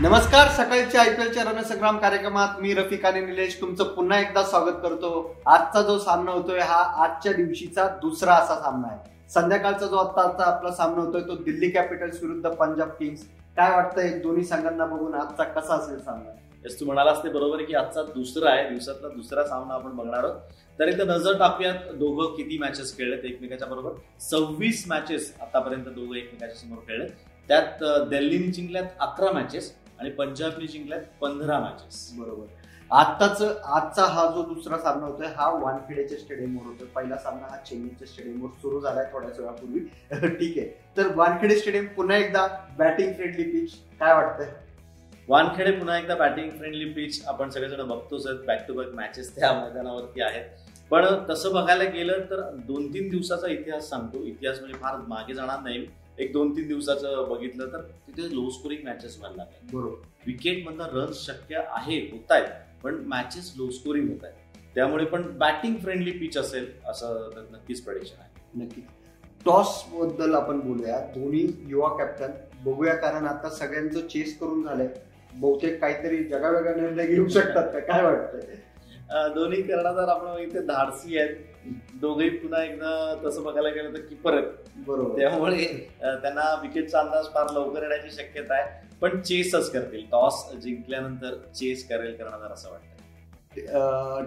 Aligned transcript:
नमस्कार 0.00 0.48
सकाळच्या 0.48 1.00
I 1.00 1.08
P 1.10 1.22
एलच्या 1.22 1.44
रणसंग्राम 1.44 1.96
कार्यक्रमात 1.98 2.60
मी 2.62 2.74
रफिक 2.74 3.04
आणि 3.06 3.20
निलेश 3.20 3.60
तुमचं 3.60 3.84
पुन्हा 3.94 4.18
एकदा 4.20 4.42
स्वागत 4.42 4.76
करतो. 4.82 5.10
आजचा 5.46 5.80
जो 5.82 5.98
सामना 5.98 6.32
होतोय 6.32 6.58
हा 6.58 6.76
आजच्या 7.04 7.32
दिवशीचा 7.32 7.86
दुसरा 8.02 8.34
असा 8.34 8.56
सामना 8.56 8.88
आहे. 8.88 9.26
संध्याकाळचा 9.30 9.86
जो 9.86 9.96
आता 9.96 10.44
आपला 10.44 10.70
सामना 10.72 11.02
होतोय 11.02 11.22
तो 11.28 11.36
दिल्ली 11.36 11.70
कॅपिटल्स 11.70 12.22
विरुद्ध 12.22 12.48
पंजाब 12.48 12.88
किंग्स. 12.98 13.24
काय 13.56 13.70
वाटतंय 13.70 14.08
दोन्ही 14.18 14.44
संघांना 14.44 14.86
बघून 14.86 15.14
आजचा 15.14 15.44
कसा 15.44 15.74
असेल 15.74 15.98
सामना? 16.00 16.30
येस 16.64 16.78
तू 16.80 16.86
म्हणालास 16.86 17.22
ते 17.24 17.28
बरोबर 17.28 17.56
आहे 17.56 17.66
की 17.66 17.74
आजचा 17.74 18.02
दुसरा 18.14 18.50
आहे 18.50 18.68
दिवसातला 18.68 19.08
दुसरा 19.08 19.44
सामना 19.46 19.74
आपण 19.74 19.96
बघणार 19.96 20.24
आहोत. 20.24 20.36
तर 20.78 20.88
इथं 20.88 21.08
नजर 21.08 21.38
टाकूयात 21.38 21.92
दोघं 21.94 22.34
किती 22.36 22.58
मॅचेस 22.58 22.96
खेळलेत 22.98 23.24
एकमेकाच्या 23.24 23.68
बरोबर. 23.68 23.98
सव्वीस 24.20 24.84
मॅचेस 24.88 25.32
आतापर्यंत 25.40 25.88
दोघं 25.88 26.16
एकमेकाच्या 26.16 26.56
समोर 26.56 26.78
खेळलेत. 26.88 27.10
त्यात 27.48 27.82
दिल्लीने 28.08 28.50
जिंकल्यात 28.52 28.84
अकरा 29.00 29.30
मॅचेस 29.32 29.72
आणि 30.00 30.10
पंजाबने 30.10 30.66
जिंकल्यात 30.66 31.00
पंधरा 31.20 31.58
मॅचेस 31.60 32.12
बरोबर. 32.18 32.46
आत्ताच 32.90 33.42
आजचा 33.42 34.04
हा 34.04 34.26
जो 34.30 34.42
दुसरा 34.42 34.78
सामना 34.78 35.06
होतोय 35.06 35.26
हा 35.26 35.48
वानखेडेच्या 35.50 36.18
स्टेडियमवर 36.18 36.66
होतोय. 36.66 36.86
पहिला 36.94 37.16
सामना 37.16 37.46
हा 37.50 37.56
चेन्नईच्या 37.56 38.08
स्टेडियमवर 38.08 38.50
सुरू 38.50 38.80
झालाय 38.80 39.04
थोड्याच 39.12 39.38
वेळापूर्वी. 39.40 39.80
ठीक 40.36 40.58
आहे. 40.58 40.66
तर 40.96 41.14
वानखेडे 41.16 41.56
स्टेडियम 41.56 41.86
पुन्हा 41.86 42.16
एकदा 42.16 42.46
बॅटिंग 42.78 43.12
फ्रेंडली 43.12 43.42
पिच 43.42 43.74
काय 44.00 44.14
वाटतंय? 44.14 44.46
वानखेडे 45.28 45.70
पुन्हा 45.70 45.98
एकदा 45.98 46.14
बॅटिंग 46.14 46.50
फ्रेंडली 46.50 46.84
पिच 46.84 47.24
आपण 47.26 47.50
सगळेजण 47.50 47.88
बघतोच 47.88 48.26
आहेत. 48.26 48.38
बॅक 48.46 48.68
टू 48.68 48.74
बॅक 48.74 48.88
मॅचेस 48.88 49.36
त्या 49.36 49.52
मैदानावरती 49.52 50.20
आहेत. 50.20 50.44
पण 50.90 51.06
तसं 51.30 51.52
बघायला 51.52 51.84
गेलं 51.84 52.20
तर 52.30 52.40
दोन 52.54 52.94
तीन 52.94 53.08
दिवसाचा 53.08 53.48
इतिहास 53.48 53.88
सांगतो. 53.90 54.24
इतिहास 54.24 54.60
म्हणजे 54.60 54.78
फार 54.78 54.96
मागे 54.96 55.34
जाणार 55.34 55.60
नाही. 55.60 55.86
एक 56.18 56.32
दोन 56.32 56.56
तीन 56.56 56.66
दिवसाचं 56.68 57.28
बघितलं 57.30 57.72
तर 57.72 57.80
तिथे 58.06 58.34
लो 58.34 58.48
स्कोरिंग 58.50 58.84
मॅचेस 58.84 59.16
व्हायला 59.18 59.36
लागले. 59.36 59.66
बरोबर. 59.72 60.06
विकेट 60.26 60.66
मधनं 60.66 60.84
रन्स 60.92 61.24
शक्य 61.26 61.60
आहे 61.70 61.98
होत 62.02 62.32
आहेत 62.32 62.48
पण 62.82 62.94
मॅचेस 63.06 63.52
लो 63.56 63.70
स्कोरिंग 63.70 64.08
होत 64.08 64.24
आहेत 64.24 64.56
त्यामुळे 64.74 65.04
पण 65.04 65.22
बॅटिंग 65.38 65.76
फ्रेंडली 65.76 66.10
पिच 66.10 66.36
असेल 66.38 66.66
असं 66.86 67.30
नक्कीच 67.52 67.82
प्रेडिक्शन 67.84 68.20
आहे. 68.20 68.64
नक्की. 68.64 68.80
टॉसबद्दल 69.46 70.34
आपण 70.34 70.60
बोलूया. 70.60 70.98
दोन्ही 71.14 71.46
युवा 71.66 71.88
कॅप्टन 71.96 72.30
बघूया 72.64 72.94
कारण 72.94 73.26
आता 73.26 73.50
सगळ्यांचं 73.50 74.06
चेस 74.08 74.38
करून 74.38 74.62
झालंय. 74.64 74.88
बहुतेक 75.34 75.80
काहीतरी 75.80 76.22
जगावेगळा 76.24 76.74
निर्णय 76.74 77.06
घेऊ 77.06 77.28
शकतात 77.28 77.72
का? 77.72 77.78
काय 77.80 78.02
वाटतंय? 78.02 78.56
दोन्ही 79.34 79.62
कर्णधार 79.62 80.08
आपण 80.08 80.40
इथे 80.40 80.60
धाडसी 80.66 81.18
आहेत. 81.18 81.36
दोघेही 82.00 82.30
पुन्हा 82.30 82.62
एकदा 82.64 83.14
तसं 83.24 83.42
बघायला 83.42 83.68
गेलं 83.68 83.94
तर 83.94 84.00
किपर 84.00 84.40
बरोबर. 84.86 85.18
त्यामुळे 85.18 85.64
त्यांना 86.02 86.52
विकेटचा 86.62 86.98
अंदाज 87.00 87.26
फार 87.34 87.52
लवकर 87.54 87.82
येण्याची 87.82 88.10
शक्यता 88.16 88.54
आहे. 88.54 88.86
पण 89.00 89.20
चेसच 89.20 89.70
करतील. 89.70 90.04
टॉस 90.12 90.44
जिंकल्यानंतर 90.62 91.34
चेस 91.54 91.88
करेल 91.88 92.14
कर्णधार 92.16 92.52
असं 92.52 92.70
वाटतं. 92.70 92.94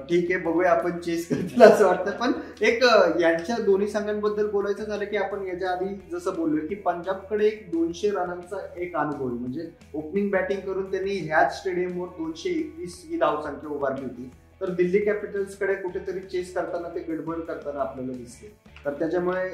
ठीक 0.09 0.31
आहे 0.31 0.39
बघूया 0.43 0.71
आपण 0.71 0.97
चेस 0.99 1.27
करतील 1.29 1.61
असं 1.63 1.85
वाटतं. 1.87 2.11
पण 2.11 2.31
एक 2.65 2.83
यांच्या 3.21 3.55
दोन्ही 3.65 3.87
संघांबद्दल 3.87 4.49
बोलायचं 4.51 4.83
झालं 4.83 5.05
की 5.05 5.17
आपण 5.17 5.45
याच्या 5.47 5.69
आधी 5.71 5.95
जसं 6.11 6.35
बोललोय 6.35 6.65
की 6.67 6.75
पंजाबकडे 6.75 7.45
एक 7.47 7.69
दोनशे 7.71 8.09
रनांचा 8.09 8.59
एक 8.75 8.95
अनुभव. 8.95 9.27
म्हणजे 9.27 9.69
ओपनिंग 9.93 10.29
बॅटिंग 10.31 10.59
करून 10.61 10.91
त्यांनी 10.91 11.17
ह्याच 11.17 11.59
स्टेडियमवर 11.59 12.07
दोनशे 12.17 12.49
एकवीस 12.49 13.01
ही 13.09 13.17
धावसंख्या 13.17 13.69
उभारली 13.69 14.05
होती. 14.05 14.29
तर 14.61 14.69
दिल्ली 14.75 14.99
कॅपिटल्सकडे 15.05 15.75
कुठेतरी 15.75 16.19
चेस 16.21 16.53
करताना 16.53 16.89
ते 16.95 16.99
गडबड 17.03 17.39
करताना 17.41 17.79
आपल्याला 17.81 18.17
दिसले 18.17 18.49
तर 18.85 18.93
त्याच्यामुळे 18.99 19.49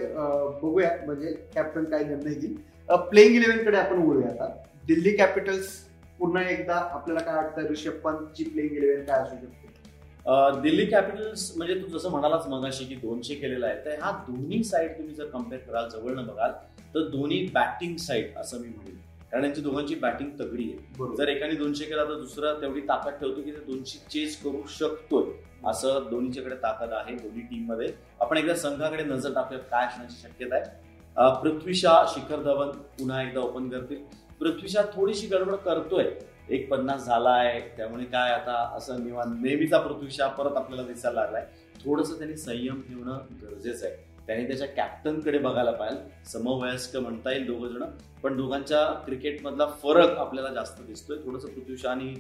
बघूया 0.62 0.90
म्हणजे 1.06 1.32
कॅप्टन 1.56 1.84
काय 1.84 2.04
निर्णय 2.04 2.34
घेईल. 2.34 2.56
प्लेइंग 3.10 3.36
इलेव्हनकडे 3.36 3.78
आपण 3.78 4.02
वळूया 4.02 4.30
आता. 4.30 4.48
दिल्ली 4.88 5.12
कॅपिटल्स 5.18 5.68
पुन्हा 6.20 6.44
एकदा 6.50 6.76
आपल्याला 6.76 7.22
काय 7.26 7.36
वाटतं 7.36 7.72
ऋषभ 7.72 7.98
पंतची 8.04 8.44
प्लेइंग 8.44 8.76
इलेव्हन 8.78 9.04
काय 9.06 9.20
असू 9.22 9.36
शकते? 9.36 10.62
दिल्ली 10.62 10.86
कॅपिटल्स 10.86 11.52
म्हणजे 11.58 11.76
तू 11.82 11.98
जसं 11.98 12.10
म्हणालाच 12.12 12.48
मगाशी 12.48 12.86
की 12.86 12.96
दोनशे 13.02 13.36
केलेला 13.36 13.68
आहे 13.68 13.86
तर 13.86 14.00
हा 14.02 14.12
दोन्ही 14.28 14.64
साईड 14.64 14.98
तुम्ही 14.98 15.14
जर 15.16 15.26
कंपेअर 15.28 15.62
कराल 15.62 15.90
जवळनं 15.90 16.26
बघाल 16.28 16.52
तर 16.96 17.08
दोन्ही 17.10 17.46
बॅटिंग 17.54 17.96
साईड 17.98 18.38
असं 18.38 18.62
मी 18.62 18.68
म्हणेन. 18.68 18.96
कारण 19.32 19.44
यांची 19.44 19.62
दोघांची 19.62 19.96
बॅटिंग 19.96 20.30
तगडी 20.40 20.64
आहे. 20.64 21.16
जर 21.16 21.28
एकाने 21.28 21.56
दोनशे 21.56 21.86
केला 21.86 22.04
तर 22.04 22.14
दुसरा 22.14 22.54
तेवढी 22.54 22.82
ताकद 22.82 23.12
ठेवतो 23.12 23.42
की 23.42 23.52
ते 23.52 23.72
दोनशे 23.72 24.00
चेस 24.10 24.44
करू 24.44 24.68
शकतोय. 24.68 25.32
असं 25.66 26.08
दोन्हीच्याकडे 26.10 26.56
ताकद 26.56 26.94
आहे 26.94 27.16
दोन्ही 27.16 27.42
टीममध्ये 27.42 27.94
आपण 28.22 28.38
एकदा 28.38 28.56
संघाकडे 28.56 29.04
नजर 29.04 29.34
टाकूया 29.34 29.60
काय 29.60 29.86
असण्याची 29.86 30.16
शक्यता 30.24 30.56
आहे. 30.56 30.64
अं, 31.16 31.42
पृथ्वी 31.42 31.74
शा 31.74 32.06
शिखर 32.08 32.42
धवन 32.42 32.72
पुन्हा 32.72 33.24
एकदा 33.24 33.40
ओपन 33.40 33.70
करतील. 33.70 33.98
पृथ्वी 34.40 34.70
शा 34.70 34.82
थोडीशी 34.82 35.28
गडबड 35.28 35.56
करतोय. 35.56 36.06
एक 36.50 36.72
पन्नास 36.72 37.06
झालाय 37.06 37.72
त्यामुळे 37.78 38.06
काय 38.06 38.32
आता 38.32 38.74
असं 38.78 39.04
निवांत. 39.04 39.36
नेहमीचा 39.42 39.80
पृथ्वी 39.80 40.12
शा 40.12 40.28
परत 40.28 40.58
आपल्याला 40.58 40.88
दिसायला 40.88 41.22
लागलाय. 41.22 41.48
थोडंसं 41.86 42.18
त्यांनी 42.18 42.38
संयम 42.38 42.82
ठेवणं 42.82 43.18
गरजेचं 43.42 43.86
आहे. 43.86 44.07
त्याने 44.28 44.48
त्याच्या 44.48 44.68
कॅप्टनकडे 44.68 45.38
बघायला 45.38 45.72
पाहिजे 45.72 46.30
समवयस्क 46.30 46.96
म्हणता 46.98 47.32
येईल 47.32 47.46
दोघं 47.48 47.68
जण. 47.68 47.84
पण 48.24 48.38
दोघांच्या 48.38 48.84
क्रिकेटमधला 49.06 49.66
फरक 49.84 50.18
आपल्याला 50.18 50.50
जास्त 50.54 50.82
दिसतोय. 50.88 51.18
थोडंसं 51.26 51.48
पृथ्वी 51.48 51.78
शहानी 51.78 52.14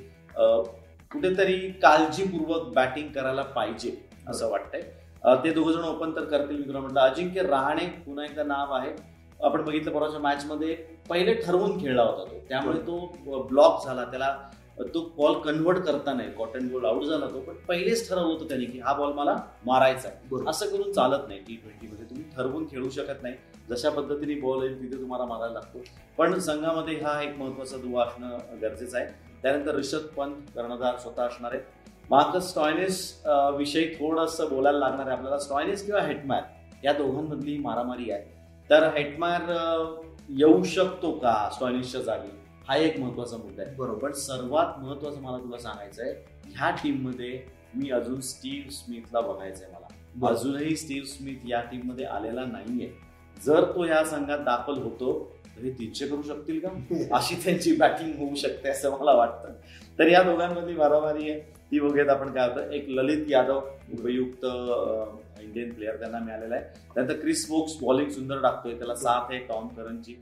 कुठेतरी 1.11 1.57
काळजीपूर्वक 1.81 2.67
बॅटिंग 2.73 3.07
करायला 3.15 3.41
पाहिजे 3.55 3.91
असं 4.27 4.49
वाटतंय. 4.51 4.81
ते 5.43 5.51
दोघं 5.53 5.71
जण 5.71 5.83
ओपन 5.83 6.15
तर 6.15 6.23
करतील 6.25 6.57
मी 6.57 6.67
तुला 6.67 6.79
म्हटलं 6.79 6.99
अजिंक्य 6.99 7.41
रहाणे 7.43 7.85
पुन्हा 8.05 8.25
एकदा 8.25 8.43
नाव 8.43 8.73
आहे. 8.73 8.91
आपण 9.39 9.63
बघितलं 9.65 9.91
परवाच्या 9.91 10.19
मॅचमध्ये 10.19 10.75
पहिले 11.09 11.33
ठरवून 11.35 11.79
खेळला 11.81 12.03
होता 12.03 12.23
तो. 12.31 12.39
त्यामुळे 12.49 12.79
तो 12.79 13.45
ब्लॉक 13.49 13.85
झाला. 13.85 14.03
त्याला 14.03 14.35
तो 14.93 15.01
बॉल 15.17 15.33
कन्वर्ट 15.41 15.77
करता 15.85 16.13
नाही. 16.13 16.31
कॉटन 16.31 16.67
बॉल 16.69 16.85
आउट 16.85 17.03
झाला 17.03 17.25
तो 17.27 17.39
पण 17.41 17.53
पहिलेच 17.67 18.07
ठरवलं 18.09 18.27
होतं 18.27 18.47
त्याने 18.49 18.65
की 18.65 18.79
हा 18.79 18.93
बॉल 18.93 19.13
मला 19.13 19.35
मारायचा 19.65 20.07
आहे. 20.09 20.49
असं 20.49 20.69
करून 20.71 20.91
चालत 20.93 21.27
नाही 21.27 21.39
टी 21.47 21.55
ट्वेंटी 21.55 21.87
मध्ये. 21.87 22.05
तुम्ही 22.09 22.25
ठरवून 22.35 22.65
खेळू 22.71 22.89
शकत 22.89 23.23
नाही. 23.23 23.35
जशा 23.69 23.89
पद्धतीने 23.89 24.35
बॉल 24.41 24.63
येईल 24.63 24.81
तिथे 24.81 25.01
तुम्हाला 25.01 25.25
मारायला 25.25 25.53
लागतो. 25.53 25.79
पण 26.17 26.37
संघामध्ये 26.39 26.95
हा 26.99 27.21
एक 27.21 27.37
महत्त्वाचा 27.37 27.77
दुवा 27.77 28.03
असणं 28.03 28.37
गरजेचं 28.61 28.97
आहे. 28.97 29.07
त्यानंतर 29.41 29.75
रिषभ 29.75 30.05
पंत 30.17 30.35
कर्णधार 30.55 30.97
स्वतः 30.99 31.23
असणार 31.23 31.51
आहेत. 31.51 31.63
मार्कस 32.09 32.49
स्टॉयनेस 32.49 32.99
विषयी 33.57 33.87
थोडंसं 33.95 34.49
बोलायला 34.49 34.79
लागणार 34.79 35.07
आहे 35.07 35.15
आपल्याला. 35.17 35.37
स्टॉयनेस 35.39 35.85
किंवा 35.85 36.01
हेटमॅर 36.01 36.41
या 36.83 36.93
दोघांमधली 36.93 37.57
मारामारी 37.59 38.11
आहे. 38.11 38.35
तर 38.69 38.87
हेटमॅर 38.95 39.51
येऊ 40.29 40.63
शकतो 40.63 41.11
का 41.11 41.49
स्टॉयनेसच्या 41.53 42.01
जागी? 42.01 42.29
हा 42.67 42.75
एक 42.75 42.99
महत्त्वाचा 42.99 43.37
मुद्दा 43.37 43.63
आहे. 43.63 43.75
बरोबर. 43.75 43.99
पण 43.99 44.11
सर्वात 44.11 44.79
महत्वाचं 44.79 45.21
मला 45.21 45.37
तुला 45.37 45.57
सांगायचं 45.57 46.03
आहे 46.03 46.13
ह्या 46.55 46.69
टीममध्ये 46.69 47.43
मी 47.75 47.89
अजून 47.89 48.21
स्टीव्ह 48.21 48.69
स्मिथला 48.69 49.21
बघायचंय 49.21 49.67
मला. 49.67 50.27
अजूनही 50.27 50.75
स्टीव्ह 50.75 51.07
स्मिथ 51.07 51.35
या 51.47 51.61
टीममध्ये 51.61 52.05
आलेला 52.05 52.45
नाहीये. 52.45 52.89
जर 53.45 53.63
तो 53.63 53.85
या 53.85 54.03
संघात 54.05 54.39
दाखल 54.39 54.73
होतो 54.73 55.31
तर 55.57 55.63
हे 55.63 55.71
तीनशे 55.71 56.07
करू 56.07 56.21
शकतील 56.21 56.59
का? 56.59 56.69
अशी 57.15 57.35
त्यांची 57.35 57.75
बॅटिंग 57.75 58.13
होऊ 58.17 58.35
शकते 58.35 58.69
असं 58.69 58.97
मला 58.99 59.13
वाटतं. 59.13 59.53
तर 59.99 60.07
या 60.07 60.23
दोघांमधली 60.23 60.73
मारामारी 60.73 61.31
आहे. 61.31 61.39
ती 61.39 61.79
बघूयात 61.79 62.09
आपण 62.09 62.31
काय 62.31 62.49
होतं. 62.49 62.71
एक 62.71 62.89
ललित 62.89 63.25
यादव 63.29 63.57
उपयुक्त 63.93 64.45
इंडियन 65.41 65.73
प्लेअर 65.73 65.95
त्यांना 65.95 66.19
मिळालेला 66.19 66.55
आहे. 66.55 66.63
त्यानंतर 66.93 67.19
क्रिस 67.19 67.51
वोक्स 67.51 67.73
बॉलिंग 67.81 68.09
सुंदर 68.09 68.41
टाकतोय 68.41 68.77
त्याला 68.77 68.95
साथ 68.95 69.31
आहे 69.31 69.39
टॉम 69.39 69.67
करनची 69.67 70.19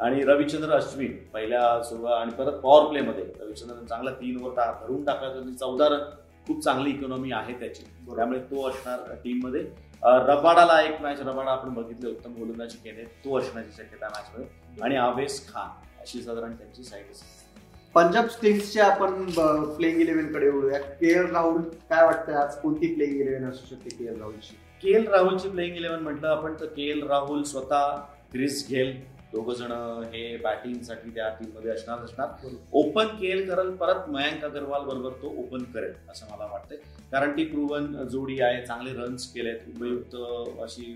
आणि 0.00 0.22
रविचंद्र 0.22 0.70
अश्विन 0.70 1.16
पहिल्या 1.34 1.82
सुरुवात 1.82 2.12
आणि 2.12 2.30
परत 2.30 2.52
पॉवर 2.52 2.88
प्ले 2.88 3.00
मध्ये. 3.00 3.24
रविचंद्रन 3.40 3.86
चांगला 3.86 4.10
तीन 4.10 4.40
ओव्हर 4.40 4.56
टा- 4.56 4.86
धरून 4.86 5.04
टाकला. 5.04 5.32
त्यांनी 5.32 5.52
चौदा 5.52 5.88
रन 5.88 5.98
खूप 6.46 6.60
चांगली 6.60 6.90
इकॉनॉमी 6.90 7.32
आहे 7.32 7.52
त्याची. 7.52 7.82
त्यामुळे 8.16 8.38
तो 8.38 8.68
असणार 8.68 9.14
टीममध्ये. 9.14 9.60
अं, 10.02 10.26
रबाडाला 10.26 10.82
एक 10.82 11.00
मॅच 11.00 11.20
रबाडा 11.20 11.50
आपण 11.50 11.74
बघितले 11.74 12.10
उत्तम 12.10 12.32
गोलंदाजी 12.32 12.76
केले. 12.76 13.04
तो 13.04 13.38
असण्याची 13.38 13.70
शक्यता 13.72 14.08
मॅच 14.08 14.24
मध्ये. 14.32 14.46
आणि 14.82 14.96
आवेश 14.96 15.44
खान 15.54 16.00
अशी 16.00 16.22
साधारण 16.22 16.52
त्यांची 16.52 16.82
साईड 16.82 17.04
असेल. 17.04 17.48
पंजाब 17.94 18.24
किंग्सच्या 18.24 18.86
आपण 18.86 19.30
प्लेइंग 19.74 20.00
इलेव्हनकडे 20.00 20.48
वळूया 20.48 20.80
के 20.80 21.06
एल 21.06 21.30
राहुल 21.30 21.62
काय 21.62 22.04
वाटतं 22.04 22.32
आज? 22.32 22.56
कोणती 22.56 22.94
प्लेइंग 22.94 23.20
इलेव्हन 23.20 23.50
असू 23.50 23.74
शकते 23.74 23.90
के 23.90 24.04
एल 24.04 24.18
राहुलची? 24.18 24.56
के 24.82 24.98
एल 24.98 25.08
राहुलची 25.08 25.48
प्लेइंग 25.48 25.76
इलेव्हन 25.76 26.00
म्हटलं 26.00 26.28
आपण 26.28 26.54
तर 26.60 26.66
के 26.66 26.90
एल 26.90 27.06
राहुल 27.06 27.42
स्वतः 27.42 27.96
क्रिस 28.32 28.68
घेल. 28.68 29.17
दोघ 29.32 29.50
जण 29.52 29.72
हे 30.12 30.36
बॅटिंगसाठी 30.36 31.10
त्या 31.10 31.28
टीममध्ये 31.38 31.70
असणार 31.70 32.04
असणार 32.04 32.54
ओपन 32.72 33.06
केल 33.16 33.48
करल 33.48 33.70
परत 33.76 34.08
मयांक 34.10 34.44
अगरवाल 34.44 34.84
बरोबर 34.84 35.12
तो 35.22 35.34
ओपन 35.38 35.64
करेल 35.72 35.92
असं 36.10 36.26
मला 36.30 36.46
वाटतंय. 36.52 36.76
कारण 37.12 37.36
ती 37.36 37.44
प्रूवन 37.44 37.92
जोडी 38.08 38.40
आहे 38.40 38.64
चांगले 38.66 38.92
रन्स 38.94 39.32
केलेत. 39.32 39.58
उपयुक्त 39.76 40.16
अशी 40.62 40.92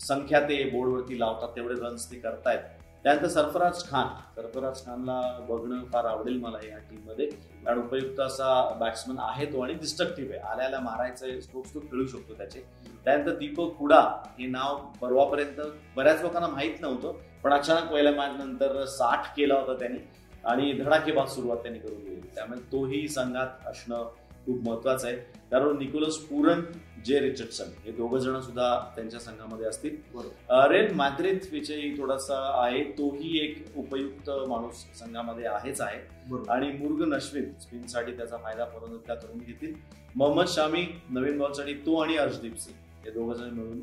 संख्या 0.00 0.40
ते 0.40 0.62
बोर्डवरती 0.70 1.18
लावतात 1.20 1.56
तेवढे 1.56 1.74
रन्स 1.80 2.10
ते 2.10 2.16
करतायत. 2.16 2.81
त्यानंतर 3.04 3.28
सरफराज 3.28 3.90
खान. 3.90 4.06
सरफराज 4.36 4.84
खानला 4.86 5.46
बघणं 5.48 5.84
फार 5.92 6.04
आवडेल 6.04 6.38
मला 6.40 6.58
या 6.68 6.78
टीममध्ये 6.78 7.26
कारण 7.64 7.78
उपयुक्त 7.78 8.20
असा 8.20 8.76
बॅट्समन 8.80 9.16
आहे 9.18 9.46
तो 9.46 9.60
आणि 9.60 9.74
डिस्ट्रक्टिव्ह 9.74 10.30
आहे. 10.30 10.40
आल्याला 10.40 10.80
मारायचं 10.80 11.40
स्ट्रोक्स 11.40 11.74
तो 11.74 11.80
खेळू 11.80 12.06
शकतो 12.06 12.34
त्याचे. 12.34 12.60
त्यानंतर 13.04 13.34
दीपक 13.34 13.78
हुडा 13.78 14.00
हे 14.38 14.46
नाव 14.46 14.76
परवापर्यंत 15.00 15.60
बऱ्याच 15.96 16.22
लोकांना 16.22 16.48
माहीत 16.48 16.80
नव्हतं. 16.80 17.12
पण 17.44 17.52
अचानक 17.52 17.92
पहिल्या 17.92 18.12
मॅच 18.12 18.30
नंतर 18.38 18.84
साठ 18.84 19.36
केला 19.36 19.54
होता 19.54 19.78
त्यांनी. 19.78 19.98
आणि 20.44 20.72
धडाकेबाज 20.72 21.28
सुरुवात 21.28 21.56
त्यांनी 21.56 21.78
करून 21.78 22.04
दिली. 22.04 22.20
त्यामुळे 22.34 22.60
तोही 22.60 23.08
संघात 23.08 23.66
असणं 23.66 24.10
खूप 24.46 24.68
महत्वाचं 24.68 25.06
आहे. 25.06 25.16
कारण 25.50 25.78
निकोलस 25.78 26.16
पुरन 26.16 26.60
जे 27.06 27.20
रिचर्डसन 27.20 27.70
हे 27.84 27.92
दोघ 27.92 28.16
जण 28.16 28.40
सुद्धा 28.40 28.92
त्यांच्या 28.96 29.20
संघामध्ये 29.20 29.66
असतील. 29.66 29.96
बरोबर. 30.14 30.70
रेल 30.70 30.92
माद्रिद 30.94 31.38
विषयी 31.52 31.98
थोडासा 31.98 32.36
आहे 32.64 32.82
तोही 32.98 33.38
एक 33.44 33.64
उपयुक्त 33.76 34.30
माणूस 34.48 34.84
संघामध्ये 34.98 35.46
आहेच 35.46 35.80
आहे. 35.80 36.00
आणि 36.48 36.70
मुर्गन 36.72 37.14
अश्विन 37.14 37.52
स्पिनसाठी 37.60 38.12
त्याचा 38.12 38.36
फायदा 38.36 38.64
फलंदाज 38.64 39.24
करून 39.24 39.38
घेतील. 39.38 39.74
मोहम्मद 40.16 40.48
शामी 40.48 40.86
नवीन 41.10 41.38
बॉलसाठी 41.38 41.74
तो 41.74 41.96
आणि 41.96 42.16
अर्शदीप 42.16 42.56
सिंग 42.58 43.04
हे 43.04 43.10
दोघ 43.10 43.32
जण 43.32 43.50
मिळून 43.50 43.82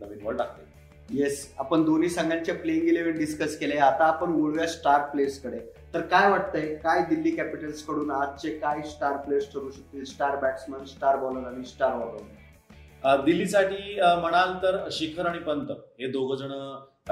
नवीन 0.00 0.24
बॉल 0.24 0.36
टाकतील. 0.36 0.72
येस 1.08 1.54
आपण 1.58 1.82
दोन्ही 1.84 2.08
संघांचे 2.08 2.52
प्लेइंग 2.52 2.88
इलेव्हन 2.88 3.16
डिस्कस 3.18 3.58
केले. 3.58 3.76
आता 3.78 4.04
आपण 4.04 4.32
बोलूया 4.32 4.66
स्टार 4.66 5.00
प्लेयर्सकडे. 5.10 5.58
तर 5.94 6.00
काय 6.02 6.30
वाटतंय? 6.30 6.74
काय 6.74 7.04
दिल्ली 7.08 7.30
कॅपिटल्सकडून 7.30 8.10
आजचे 8.10 8.50
काय 8.58 8.80
स्टार 8.90 9.16
प्लेयर्स 9.16 9.52
ठरू 9.52 9.70
शकतील? 9.70 10.04
स्टार 10.04 10.36
बॅट्समन 10.36 10.84
स्टार 10.84 11.16
बॉलर 11.16 11.46
आणि 11.48 11.64
स्टार 11.64 11.92
ऑलराऊंडर 11.92 13.22
दिल्लीसाठी 13.24 14.00
म्हणाल 14.20 14.52
तर 14.62 14.76
शिखर 14.92 15.26
आणि 15.26 15.38
पंत. 15.38 15.70
हे 16.00 16.10
दोघ 16.10 16.34
जण 16.38 16.52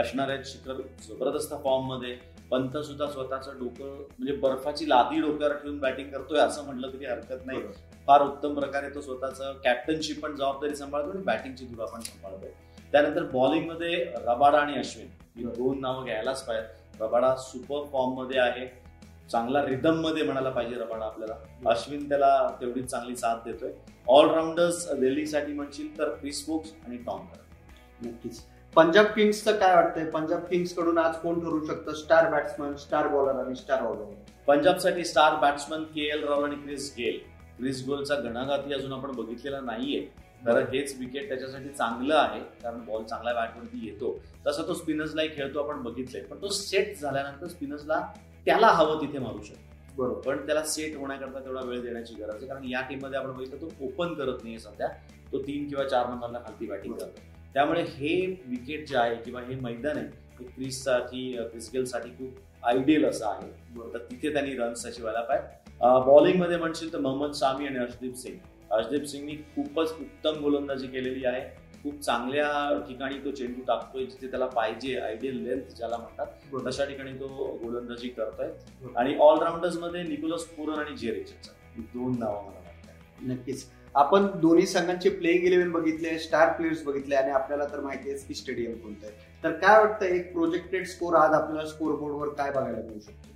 असणार 0.01 0.29
आहेत. 0.29 0.45
शिखर 0.47 0.81
जबरदस्त 1.09 1.55
फॉर्ममध्ये 1.65 2.17
पंत 2.51 2.77
सुद्धा 2.77 3.07
स्वतःचं 3.11 3.59
डोकं 3.59 3.95
म्हणजे 3.97 4.33
बर्फाची 4.37 4.89
लादी 4.89 5.21
डोक्यावर 5.21 5.55
ठेवून 5.55 5.79
बॅटिंग 5.79 6.09
करतोय 6.11 6.41
असं 6.41 6.65
म्हटलं 6.65 6.93
तरी 6.93 7.07
हरकत 7.07 7.47
नाही. 7.47 7.63
फार 8.07 8.23
उत्तम 8.23 8.55
प्रकारे 8.55 8.95
तो 8.95 9.01
स्वतःचं 9.01 9.53
कॅप्टनची 9.65 10.13
पण 10.13 10.35
जबाबदारी 10.37 10.77
सांभाळतो 10.77 11.11
आणि 11.11 11.23
बॅटिंगची 11.23 11.65
धुरा 11.65 11.87
पण 11.87 12.01
सांभाळतोय. 12.01 12.51
त्यानंतर 12.93 13.23
बॉलिंगमध्ये 13.23 14.05
रबाडा 14.27 14.59
आणि 14.59 14.79
अश्विन 14.79 15.07
ही 15.37 15.45
दोन 15.47 15.81
नावं 15.81 16.05
घ्यायलाच 16.05 16.45
पाहिजेत. 16.47 17.03
रबाडा 17.03 17.35
सुपर 17.37 17.85
फॉर्ममध्ये 17.93 18.39
आहे. 18.41 18.67
चांगला 19.31 19.65
रिदममध्ये 19.67 20.23
म्हणायला 20.23 20.51
पाहिजे 20.51 20.75
रबाडा 20.75 21.05
आपल्याला. 21.05 21.35
अश्विन 21.71 22.09
त्याला 22.09 22.57
तेवढीच 22.61 22.87
चांगली 22.87 23.17
साथ 23.17 23.45
देतोय. 23.45 23.71
ऑलराऊंडर्स 24.09 24.89
दिल्लीसाठी 24.91 25.53
म्हणशील 25.53 25.99
तर 25.99 26.09
क्रिस 26.11 26.45
वोक्स 26.49 26.73
आणि 26.87 26.97
टॉम 26.97 27.27
नक्कीच. 28.01 28.41
पंजाब 28.75 29.07
किंग्सचं 29.07 29.57
काय 29.57 29.75
वाटतंय? 29.75 30.05
पंजाब 30.11 30.45
किंग्सकडून 30.51 30.99
आज 30.99 31.17
कोण 31.17 31.41
ठरू 31.41 31.65
शकतं? 31.67 31.95
स्टार 31.95 32.31
बॅट्समन 32.31 32.75
स्टार 32.77 33.09
बॉलर 33.09 33.45
आणि 33.45 33.55
star 33.57 33.81
allrounder 33.81 34.31
पंजाबसाठी 34.47 35.05
star 35.05 35.35
batsman 35.41 35.83
K 35.85 36.09
L 36.13 36.25
Rahul 36.29 36.45
आणि 36.45 36.57
क्रिस 36.57 36.95
गेल 36.99 37.19
क्रिस 37.59 37.85
गोलचा 37.87 38.15
घणाघाती 38.15 38.75
अजून 38.75 38.93
आपण 38.93 39.11
बघितलेला 39.17 39.61
नाहीये. 39.61 40.01
तर 40.47 40.59
हेच 40.73 40.95
विकेट 40.99 41.29
त्याच्यासाठी 41.29 41.69
चांगलं 41.69 42.15
आहे 42.15 42.41
कारण 42.63 42.79
बॉल 42.85 43.03
चांगल्या 43.05 43.35
बॅटवरती 43.35 43.87
येतो. 43.87 44.19
तसा 44.47 44.63
तो 44.69 44.75
स्पिनर्सलाही 44.75 45.29
खेळतो 45.37 45.63
आपण 45.65 45.83
बघितलंय 45.83 46.23
पण 46.23 46.41
तो 46.43 46.49
सेट 46.49 47.01
झाल्यानंतर 47.01 47.47
स्पिनर्सला 47.49 48.01
त्याला 48.45 48.69
हवं 48.69 49.01
तिथे 49.01 49.19
मारू 49.19 49.43
शकतो. 49.43 49.71
बरोबर. 49.97 50.21
पण 50.21 50.47
त्याला 50.47 50.63
सेट 50.65 50.97
होण्याकरता 50.97 51.41
तेवढा 51.45 51.61
वेळ 51.67 51.81
देण्याची 51.83 52.15
गरज 52.15 52.35
आहे 52.35 52.47
कारण 52.47 52.65
या 52.65 52.81
टीममध्ये 52.81 53.19
आपण 53.19 53.33
बघितलं 53.33 53.61
तो 53.61 53.71
ओपन 53.87 54.15
करत 54.15 54.45
नाही 54.45 54.59
सध्या. 54.59 54.89
तो 55.33 55.39
तीन 55.39 55.69
किंवा 55.69 55.85
चार 55.89 56.09
नंबरला 56.09 56.39
खालती 56.39 56.67
बॅटिंग 56.67 56.95
करतो. 56.95 57.21
त्यामुळे 57.55 57.83
हे 57.89 58.15
विकेट 58.47 58.89
जे 58.89 58.97
आहे 58.97 59.17
किंवा 59.17 59.41
हे 59.41 59.55
मैदान 59.55 59.97
आहे 59.97 60.07
हे 60.39 60.45
क्रिससाठी 60.47 61.33
क्रिस 61.51 61.71
गेलसाठी 61.73 62.11
खूप 62.11 62.67
आयडियल 62.67 63.05
असं 63.05 63.27
आहे. 63.27 63.51
तर 63.93 63.99
तिथे 64.11 64.33
त्यांनी 64.33 64.57
रन्स 64.57 64.87
शिवायला 64.97 65.21
पाहिजे. 65.21 65.61
बॉलिंगमध्ये 66.07 66.57
म्हणशील 66.57 66.93
तर 66.93 66.99
मोहम्मद 66.99 67.35
शामी 67.35 67.67
आणि 67.67 67.79
हर्षदीप 67.79 68.15
सिंग. 68.15 68.37
हर्षदीप 68.73 69.05
सिंगनी 69.05 69.35
खूपच 69.55 69.91
उत्तम 69.93 70.41
गोलंदाजी 70.43 70.87
केलेली 70.87 71.25
आहे. 71.25 71.41
खूप 71.83 72.01
चांगल्या 72.01 72.79
ठिकाणी 72.89 73.15
तो 73.15 73.31
चेंडू 73.31 73.61
टाकतोय 73.69 74.05
जिथे 74.05 74.31
त्याला 74.31 74.47
पाहिजे 74.47 74.97
आयडियल 75.01 75.43
लेंथ 75.45 75.75
ज्याला 75.77 75.97
म्हणतात 75.97 76.67
तशा 76.67 76.85
ठिकाणी 76.85 77.13
तो 77.13 77.29
गोलंदाजी 77.63 78.09
करतोय. 78.09 78.49
आणि 78.97 79.17
ऑलराऊंडर्समध्ये 79.21 80.03
निकोलस 80.03 80.45
पुरन 80.47 80.79
आणि 80.79 80.97
जे 80.97 81.15
रिचर्डसन 81.15 81.55
ही 81.77 81.83
दोन 81.95 82.19
नावं 82.19 82.45
मला 82.45 82.59
वाटतात. 82.59 83.25
नक्कीच. 83.29 83.67
आपण 83.95 84.27
दोन्ही 84.41 84.67
संघांचे 84.67 85.11
प्लेइंग 85.11 85.45
इलेव्हन 85.47 85.71
बघितले 85.73 86.19
स्टार 86.19 86.53
प्लेयर्स 86.53 86.83
बघितले 86.85 87.15
आणि 87.15 87.31
आपल्याला 87.31 87.65
तर 87.65 87.81
माहिती 87.81 88.11
आहे 88.11 88.27
की 88.29 88.35
स्टेडियम 88.35 88.75
कोणतं 88.75 89.07
आहे. 89.07 89.17
तर 89.45 89.53
काय 89.59 89.79
वाटतं 89.79 90.07
एक 90.07 90.33
प्रोजेक्टेड 90.33 90.87
स्कोर 90.87 91.15
आज 91.15 91.35
आपल्याला 91.35 91.69
स्कोर 91.69 91.95
बोर्डवर 91.95 92.29
काय 92.29 92.51
बघायला 92.51 92.79
मिळू 92.79 93.01
शकतो? 93.01 93.32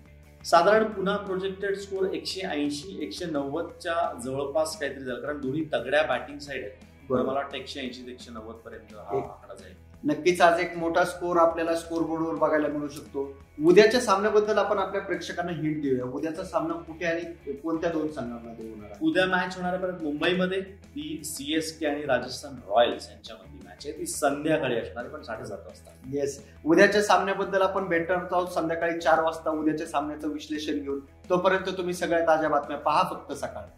साधारण 0.46 0.84
पुन्हा 0.84 1.16
प्रोजेक्टेड 1.16 1.76
स्कोर 1.76 2.06
एकशे 2.14 2.40
ऐंशी 2.40 2.96
एकशे 3.04 3.24
नव्वदच्या 3.26 3.94
जवळपास 4.24 4.78
काहीतरी 4.80 5.04
झालं. 5.04 5.20
कारण 5.20 5.40
दोन्ही 5.40 5.64
तगड्या 5.72 6.02
बॅटिंग 6.02 6.38
साईड 6.38 6.64
आहेत. 6.64 7.10
मला 7.10 7.32
वाटतं 7.32 7.56
एकशे 7.56 7.80
ऐंशी 7.80 8.06
ते 8.06 8.12
एकशे 8.12 8.32
नव्वद 8.32 8.54
पर्यंत 8.64 8.94
हा 8.96 9.16
आकडा 9.18 9.54
जाईल. 9.54 9.74
नक्कीच 10.04 10.40
आज 10.40 10.60
एक 10.60 10.76
मोठा 10.78 11.04
स्कोर 11.04 11.36
आपल्याला 11.36 11.74
स्कोर 11.76 12.02
बोर्डवर 12.02 12.34
बघायला 12.34 12.68
मिळू 12.68 12.88
शकतो. 12.88 13.26
उद्याच्या 13.64 14.00
सामन्याबद्दल 14.00 14.58
आपण 14.58 14.78
आपल्या 14.78 15.02
प्रेक्षकांना 15.02 15.52
हिंट 15.52 15.82
देऊया. 15.82 16.04
उद्याचा 16.04 16.44
सामना 16.44 16.74
कुठे 16.82 17.06
आणि 17.06 17.52
कोणत्या 17.52 17.90
दोन 17.90 18.08
संघांमध्ये 18.12 18.70
होणार 18.70 19.04
उद्या 19.06 19.26
मॅच 19.26 19.56
होणार 19.56 19.72
आहे 19.72 19.82
परत 19.82 20.02
मुंबईमध्ये. 20.02 20.60
ती 20.60 21.22
सीएसके 21.24 21.86
आणि 21.86 22.04
राजस्थान 22.06 22.54
रॉयल्स 22.68 23.10
यांच्यामधली 23.10 23.55
मॅच 23.76 23.86
आहे 23.86 23.98
ती 23.98 24.06
संध्याकाळी 24.06 24.76
असणार 24.76 25.04
पण 25.04 25.22
साडेसात 25.22 25.66
वाजता. 25.66 25.90
येस 26.12 26.40
उद्याच्या 26.64 27.02
सामन्याबद्दल 27.02 27.62
आपण 27.62 27.88
भेटणार 27.88 28.18
आहोत. 28.32 28.48
संध्याकाळी 28.48 29.00
चार 29.00 29.22
वाजता 29.22 29.50
उद्याच्या 29.50 29.86
सामन्याचं 29.86 30.28
विश्लेषण 30.28 30.80
घेऊन 30.82 31.00
तोपर्यंत 31.30 31.76
तुम्ही 31.76 31.94
सगळ्या 31.94 32.26
ताज्या 32.26 32.48
बातम्या 32.48 32.78
पहा 32.78 33.02
फक्त 33.10 33.32
सकाळी. 33.32 33.75